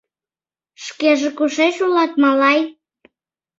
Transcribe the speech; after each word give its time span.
Шкеже 0.85 1.29
кушеч 1.37 1.75
улат, 1.85 2.11
малай? 2.21 2.59